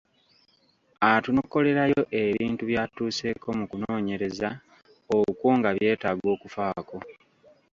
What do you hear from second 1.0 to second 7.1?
Atunokolerayo ebintu by’atuuseeko mu kunoonyereza okwo nga byetaaga okufaako.